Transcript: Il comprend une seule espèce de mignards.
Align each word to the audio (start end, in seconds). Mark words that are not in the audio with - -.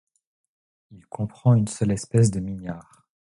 Il 0.89 1.05
comprend 1.05 1.53
une 1.53 1.67
seule 1.67 1.91
espèce 1.91 2.31
de 2.31 2.39
mignards. 2.39 3.05